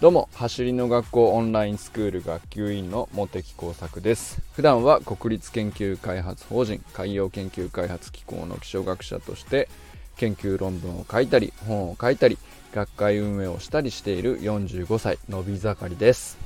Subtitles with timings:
[0.00, 4.40] どうも走りの学校オンラインスクール学級委員の茂木耕作です。
[4.52, 9.68] 普段は国立研究開発法人海洋研究開発機構の気象学者として
[10.16, 12.38] 研究論文を書いたり本を書いたり
[12.72, 16.43] 学会運営をしたりしている45歳のび盛りです。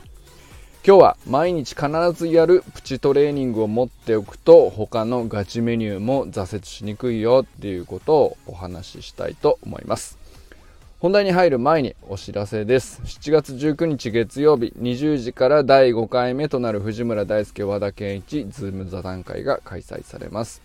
[0.87, 10.19] 今日は毎日必ずやるプチトレーニングを持っておくと他のガチメニューも挫折しにくいよっていうことをお話ししたいと思います
[11.01, 13.01] 本題に入る前にお知らせです。
[13.05, 20.61] 7月19日月曜日20時から第5回目となる藤村大輔和田健一 Zoom 座談会が開催されます。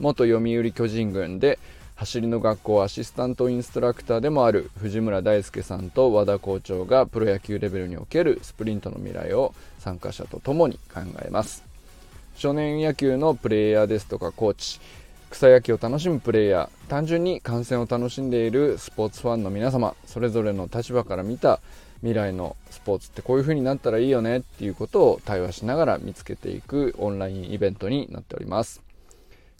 [0.00, 1.60] 元読売巨人軍で
[1.98, 11.64] 走りの学校アシスタントインストラクターでもある藤村大輔さんと和田校長がプロ野球レベルにおけるスプリントの未来を参加者と共に考えます。
[12.36, 14.78] 少年野球のプレイヤーですとかコーチ、
[15.30, 21.58] 草野球を楽しむプレイヤー単純に観戦を楽しんでいるスポーツファンの皆様それぞれの立場から見た
[21.96, 28.87] 未来のスポーツってこういう風になったらいいよねっていうことを対話しながら見つけていくオンラインイベントになっております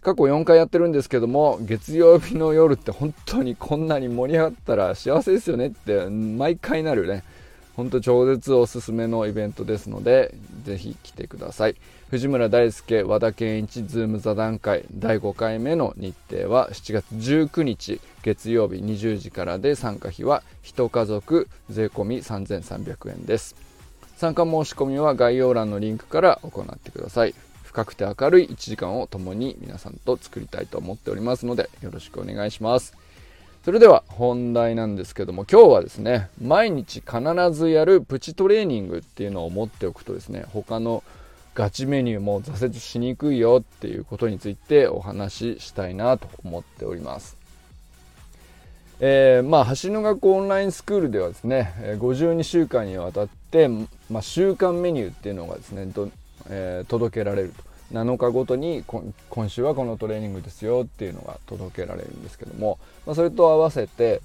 [0.01, 7.23] 過去4回やってるんですけども月曜日の夜って本当にこんなに盛り上がったら幸せですよねって毎回なるね。
[7.75, 10.33] ほんと超絶おすすめのイベントですので
[10.65, 11.75] ぜひ来てください。
[12.09, 23.55] 藤村大輔和田健一ズーム座談会第5回目の日程は7月19日月曜日20時からで参加費は1家族税込3300円です。
[24.17, 27.33] 参加申し込みは概要欄のリンクから行ってください。
[27.69, 32.97] 深くて明るい1時間を共に皆さんと作りたいと思っておりますのでよろしくお願いします
[33.63, 41.03] それでは本題なんですけども今日はですね毎日必ずやるプチトレーニングっていうのを持っておくとですね他の
[41.53, 47.37] ガチメニューも挫折しにくいよっていうことについてお話ししたいなと思っております。
[48.99, 53.67] えー、まあ走りの学校オンラインスクールではですね52週間にわたって、
[54.09, 56.09] まあ、週間メニューっていうのがですねと、
[56.49, 64.21] えー、届けられると7日ごとに今週はこのトレーニングですよっていうのが届けられるんですけども、まあ、それと合わせて、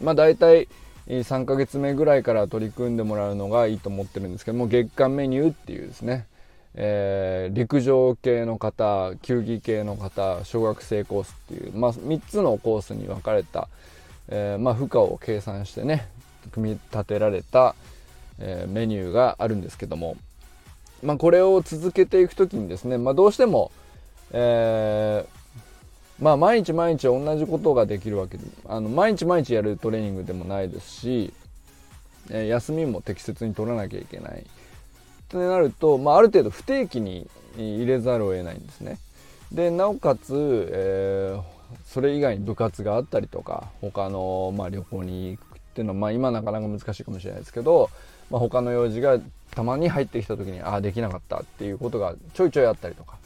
[0.00, 0.68] まあ、大体
[1.08, 6.26] 3ヶ月目ぐらいから取り組んでもらうのがいいと思ってるんですけども月間メニューっていうですね、
[6.74, 13.68] えー、陸上系の方球技系の方小学生コースっていう、まあ、3つのコースに分かれた、
[14.28, 16.08] えー、まあ、負荷を計算してね
[16.52, 17.74] 組み立てられた、
[18.38, 20.16] えー、メニューがあるんですけども
[21.02, 23.70] まあ、これを続けていく時にですね、まあ、どうしても、
[24.32, 31.32] えー、まあ、毎日毎日同じことができるわけであの毎日毎日やるトレーニングでもないですし、
[32.30, 34.46] えー、休みも適切に取らなきゃいけない。
[35.28, 38.98] となると、まあ、ある程度不定期に入れざるを得ないんですね。
[39.52, 41.42] でなおかつ、えー、
[41.86, 47.90] それ以外に部活があったりとか他の、まあ、旅行に行くっていうのは、まあ、今なかなか難しいかもしれないですけど、
[48.30, 49.18] まあ、他の用事が
[49.50, 53.16] たまに入ってきた時にああできなかったっていうことがちょいちょいあったりとか、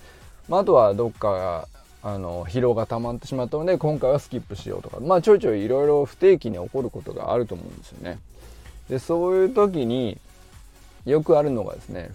[0.48, 1.66] まあ、あとはどっか
[2.02, 8.18] あの疲労が溜まってしまったので今回はスキップしようとか、まあ、ちょいちょいいろいろ不定期に起こることがあると思うんですよね。
[8.88, 10.18] でそういう時に
[11.04, 12.10] よくあるのがですね、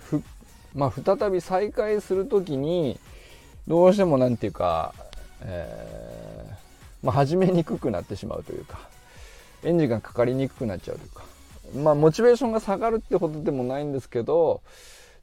[0.73, 2.99] まあ、再び再開する時に
[3.67, 4.93] どうしても何て言うか、
[5.41, 8.79] えー、まあ、始めにくくなってしまうというか
[9.63, 11.34] エンジンがかかりにくくなっちゃうというか。
[11.73, 14.61] まあモチベーションが下がるってほどでもないんですけど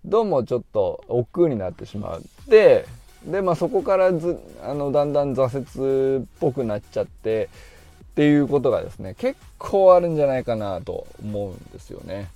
[0.04, 2.86] どうもちょっと億劫になってしまって
[3.24, 7.48] でまあそこからずあのだんだん挫折っぽくなっちゃって
[8.04, 12.30] っていうことがですね結構あるんじゃないかなと思うんですよね。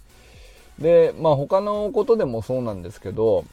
[0.78, 3.44] でまあ他のことでもそうなんですけど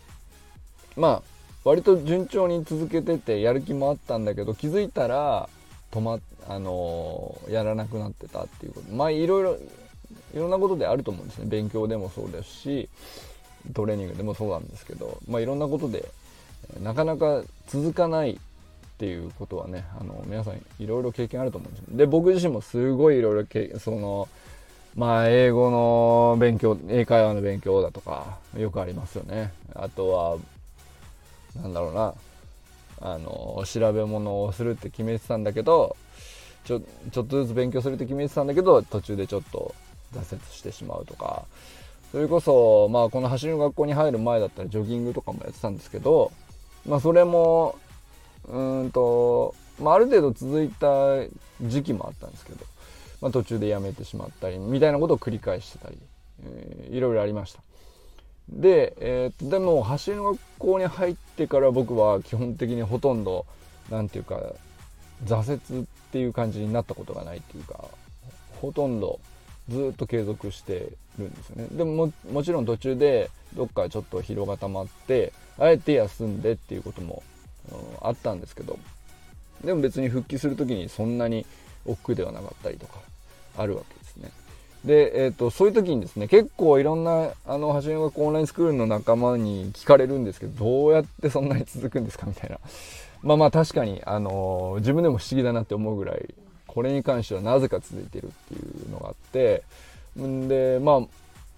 [0.96, 1.22] まあ
[1.64, 5.50] 割と順調に続けててやる気もあったんだけど気づいたら
[5.92, 9.58] 止まっあのー、やらなくなってたっていうことまあいろいろ
[10.34, 11.46] いろんなことであると思うんですね。
[11.48, 12.90] 勉強でもそうですし
[13.74, 16.10] トレーニングでもそうなんですけど、まあ、いろんなことで
[16.82, 18.38] なかなか続かないっ
[18.98, 21.98] ていうことはねあの皆さんいろいろ経験あると思うんですよ。
[21.98, 24.28] で僕自身もすごいいろいろその
[24.96, 29.54] まあ英語の勉強英会話の勉強だとかよくありますよね。
[29.74, 30.38] あとは
[31.62, 32.14] なんだろうな
[33.02, 35.96] あの調べ物をするって決めてたんだけど
[36.64, 36.80] ちょ
[37.12, 39.76] ちょっとずつ勉強するって決めてたんだけど途中でちょっと
[40.14, 41.46] 挫折してしまうとか
[42.12, 46.32] それこそ、まあ、この走りの学校に入る前だったらジョギングとかもやってたんですけど、
[46.88, 47.76] まあ、それも
[48.48, 50.88] うんと、まあ、ある程度続いた
[51.62, 52.66] 時期もあったんですけど、
[53.22, 55.98] まあ、途中でやめてしまったりみたいなことを繰り返してたり、
[56.46, 57.62] えー、いろいろありました。
[58.50, 63.46] で、えー、でも走りの学校に入ってから僕は基本的にほとんど
[63.90, 64.54] 何て言うか
[65.26, 67.86] 挫折っていう感じになったことがないっていうか
[68.62, 69.20] ほとんど
[69.70, 71.68] ずっと継続してるんですよね。
[71.72, 77.24] でももちろん途中でどっかちょっと疲労が溜まってあえて休んでっていうことも、
[77.72, 78.78] うん、あったんですけど
[79.64, 81.46] でも別に復帰する時にそんなに
[81.86, 83.00] 億劫ではなかったりとか
[83.58, 84.32] あるわけですね。
[84.86, 92.60] で、えーと、そういう時にですね結構いろんなあの橋の学校オンラインスクールの仲間に聞かれるんですけどどうやってそんなに続くんですかみたいな。
[93.22, 96.34] まあまあ確かに、あのー、自分でも不思議だなって思うぐらい
[96.74, 99.64] これに関してはなぜか続いてるっていうのがあって
[100.20, 101.02] んでま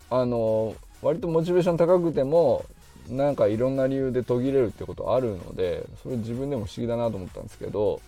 [0.09, 2.65] ああの割とモチベーション高くても
[3.09, 8.01] なんかいろんな理由で途切れるってことあるのでそれ自分でも不思議だなと思ったんですけど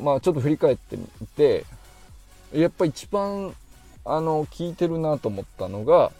[0.00, 1.64] まあちょっと振り返ってみて
[2.52, 3.52] やっぱ一番
[4.04, 6.12] あの聞いてるなと思ったのが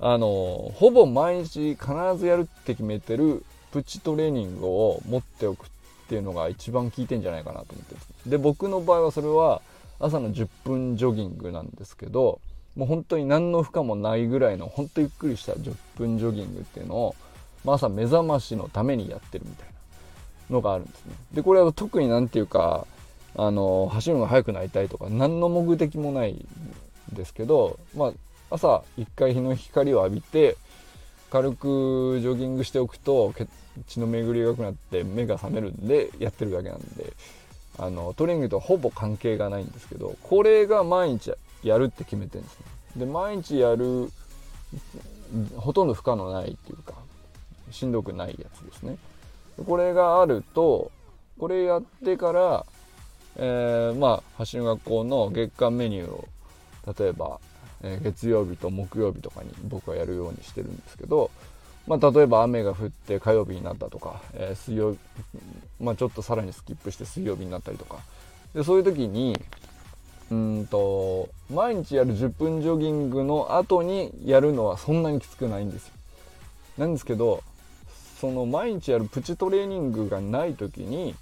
[0.00, 5.68] あのほぼ毎日必ずやるって決めてるプチトレーニングを持っておく
[6.06, 9.60] っていうのが一番効いてんじゃないかなと思ってで僕の場合はそれは
[9.98, 12.40] 朝の10分ジョギングなんですけど
[12.76, 17.16] もう本当に何の負荷もないぐらいの本当ゆっくりした10分ジョギングっていうのを、
[17.64, 19.74] まあ、朝目覚ましのためにやってるみたいな
[20.50, 21.14] のがあるんですね。
[21.32, 22.86] でこれは特に何ていうか
[23.34, 28.12] あの走るのが速くなりたいとか何の目的もないんですけど、まあ、
[28.50, 30.56] 朝一回日の光を浴びて
[31.30, 33.32] 軽くジョギングしておくと
[33.86, 37.12] 血の巡りが良くなって目が覚めるんでやってるだけなんで
[37.78, 41.32] あのトレーニングとはほぼ関係がないんですけどこれが毎日
[41.62, 42.64] やるって決めてるんですね。
[42.96, 44.10] で毎日やる
[45.56, 46.94] ほとんど負荷のないっていうか
[47.70, 48.96] しんどくないやつですね。
[49.66, 50.90] これがあると
[51.38, 52.66] これやってから、
[53.36, 56.28] えー、まあ走る学校の月間メニューを
[56.98, 57.40] 例えば、
[57.82, 61.30] え、月曜日と木曜日とかに僕はやるようにしてるんですけど
[61.86, 64.96] まあ、例えば雨が降って火曜日になったとか、え、水曜
[65.80, 67.98] まあ、ちょっとさらにスキップして水曜日になったりとか。
[68.54, 69.38] でそういう時に
[70.30, 75.92] うんと毎日やる10分ジョギングの後にやるのはそんなにきつくないんですよ。
[76.78, 77.42] なんですけど
[78.20, 81.14] その毎日やるプチトレーニングがない時に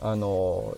[0.00, 0.76] あの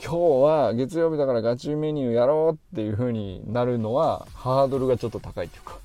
[0.00, 5.78] 今日は月曜日だからガチメニューやろうっていう風になるのはハードルがちょっと高いっていうか。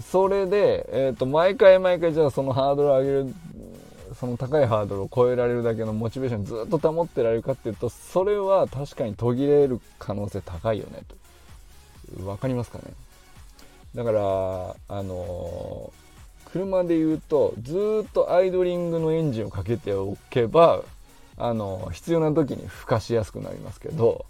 [0.00, 3.34] それで、えーと、毎回毎回じゃあそのハードルを上げる
[4.18, 11.16] その高いハードルを超えられるだけのモチベーションずっと保ってられるかっていうとそれは確かに途切れる可能性高いよねと。
[12.22, 12.84] 分かりますかね。
[13.94, 14.20] だから
[14.88, 20.82] あのー、車で言うとずっとアイドリングのエンジンをかけておけば
[21.38, 24.24] あの、必要な時にふかしやすくなりますけど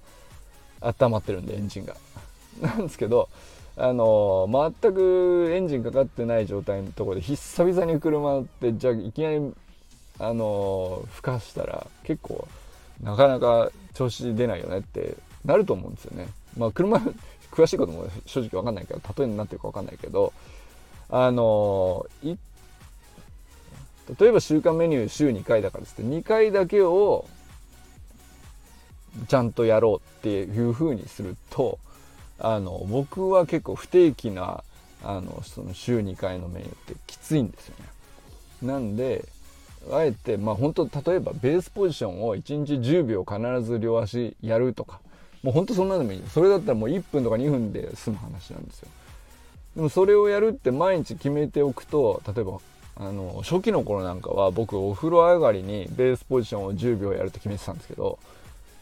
[0.81, 1.97] 温まってるんでエンジンが
[2.61, 3.29] なんですけど
[3.77, 4.49] あの
[4.81, 9.53] 全くエンジンかかってない状態のところで久々に車ってじゃあいきなり
[10.19, 12.49] あのふかしたら結構
[13.03, 16.29] なかなか調子出ないよねってなると思うんですよね。
[16.57, 16.99] まあ車
[17.53, 20.33] 詳しいことも正直わかんないけど例えになってるかわかんないけど
[21.11, 22.07] あの
[24.19, 27.27] 例えば週間メニュー週2回だからですって2回だけを
[29.29, 31.79] ちゃんとやろうっていう風にすると
[32.39, 34.63] あの僕は結構不定期な
[35.03, 37.87] あのその週2回のメニューってきついんですよね。
[38.63, 39.25] なんで
[39.91, 45.01] あえてまあ本当例えばベースポジションを1日10秒必ず両足やるとか
[45.43, 48.89] もう本当そんなでもいいそれだったらもう1分とか2分で済む話なんですよ。
[49.77, 52.59] でもそれをやるって毎日決めておくと例えば
[52.99, 58.19] あの初期の頃なんかは僕お風呂上がりにベースポジションを10秒やるって決めてたんですけど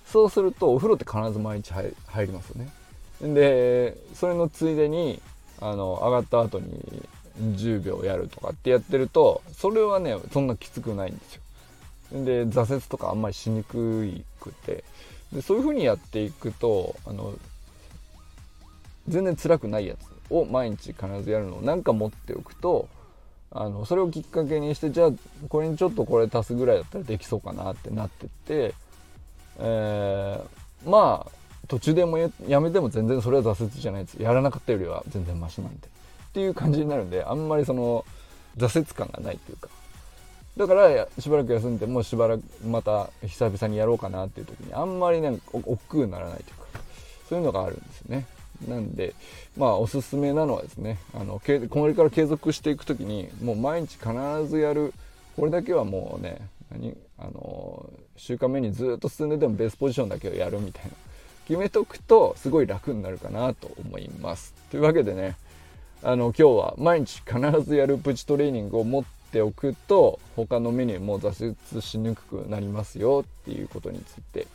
[0.06, 1.92] そうするとお風呂って必ず毎日入
[2.26, 3.35] りますよね。
[3.35, 5.21] でそれのついでに
[5.61, 7.02] あの上がった後に
[7.38, 11.42] 10秒やるとかってやってるとそれはねそんなきつくないんですよ
[12.25, 14.85] で挫折とかあんまりしにくくて
[15.33, 17.35] でそういう風にやっていくとあの
[19.09, 22.88] 全然辛くないやつを毎日必ずやるのをなんか持っておくと
[23.51, 25.11] あのそれをきっかけにしてじゃあ
[25.49, 28.75] これにちょっとこれ足すぐらいだったらできそうかなってなってって、
[29.59, 31.31] えー、まあ
[31.69, 34.15] 途中でもやめても全然それは挫折じゃないです。
[34.15, 35.87] やらなかったよりは全然マシなんで。
[35.87, 38.05] っていう感じになるんであんまりその
[38.57, 39.69] 挫折感がないっていうか。
[40.57, 46.81] だからしばらく休んでもうしばらくまた久々にやろうかなっていう時にあんまりね億劫にならないというか
[47.29, 48.27] そういうのがあるんですよね。
[48.69, 49.15] なんで
[49.57, 54.13] まあおすすめなのはですねあのこれから継続していく時にもう毎日必
[54.49, 54.93] ずやる
[55.37, 56.39] これだけはもうね
[56.71, 60.91] 何あの週間目にずっと進んでてもベースポジションだけをやるみたいな
[61.47, 64.55] 決めとくとすごい楽になるかなと思います。
[64.71, 65.37] というわけでね
[66.03, 74.47] あの今日は毎日必ずやるプチトレーニングを持っておくと他のメニューも挫折しにくくなりますよっていうことについて、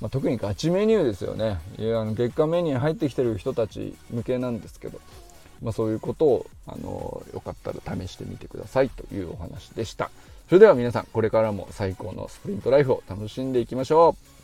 [0.00, 1.58] まあ、特にガチメニューですよね。
[1.78, 5.00] いやあの月間メニュー入ってきてる人たち向けなんですけど、
[5.62, 10.10] まあ、そういうことをあのよかったら試してみてくださいというお話でした。
[10.48, 14.37] それでは皆さんこれからも最高のスプリントライフを楽しんでいきましょう。